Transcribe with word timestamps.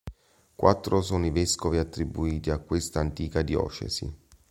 Quattro 0.55 1.03
sono 1.03 1.27
i 1.27 1.29
vescovi 1.29 1.77
attribuiti 1.77 2.49
a 2.49 2.57
questa 2.57 2.99
antica 3.01 3.43
diocesi. 3.43 4.11